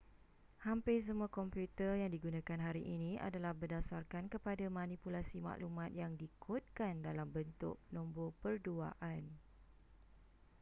[0.65, 7.27] hampir semua komputer yang digunakan hari ini adalah berdasarkan kepada manipulasi maklumat yang dikodkan dalam
[7.35, 9.23] bentuk nombor perduaan